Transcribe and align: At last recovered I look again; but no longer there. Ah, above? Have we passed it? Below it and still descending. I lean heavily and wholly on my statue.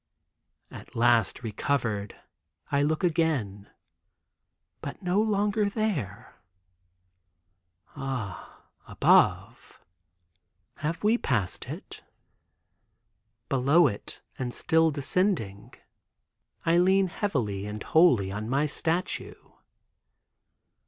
At 0.71 0.95
last 0.95 1.43
recovered 1.43 2.15
I 2.71 2.81
look 2.81 3.03
again; 3.03 3.69
but 4.81 5.03
no 5.03 5.21
longer 5.21 5.69
there. 5.69 6.37
Ah, 7.95 8.63
above? 8.87 9.79
Have 10.77 11.03
we 11.03 11.19
passed 11.19 11.65
it? 11.67 12.03
Below 13.47 13.85
it 13.85 14.21
and 14.39 14.55
still 14.55 14.89
descending. 14.89 15.75
I 16.65 16.79
lean 16.79 17.05
heavily 17.05 17.67
and 17.67 17.83
wholly 17.83 18.31
on 18.31 18.49
my 18.49 18.65
statue. 18.65 19.51